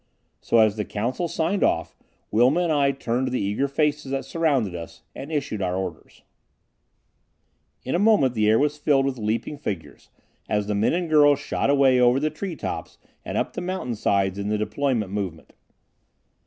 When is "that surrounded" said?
4.11-4.73